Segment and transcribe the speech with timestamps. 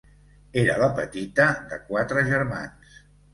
[0.61, 1.45] Era la petita
[1.75, 2.99] de quatre germans.